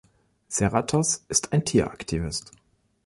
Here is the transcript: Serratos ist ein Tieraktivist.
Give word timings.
Serratos 0.49 1.25
ist 1.29 1.53
ein 1.53 1.63
Tieraktivist. 1.63 2.53